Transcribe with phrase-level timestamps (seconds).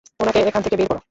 [0.19, 0.99] ওনাকে এখান থেকে বের করো।